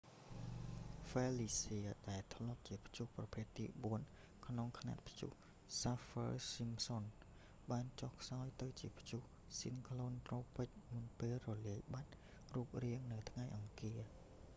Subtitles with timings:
[1.09, 3.65] ហ្វឺលីស្ហឺ felicia ដែលធ្លាប់ជាព្យុះប្រភេទទី
[4.05, 5.31] 4 ក្នុងខ្នាតព្យុះ
[5.81, 9.21] សាហ្វឺ ស៊ីមសុន saffir-simpson បានចុះខ្សោយទៅជាព្យុះ
[9.59, 12.11] ស៊ីក្លូនត្រូពិចមុនពេលរលាយបាត់
[12.55, 14.01] រូបរាងនៅថ្ងៃអង្គារ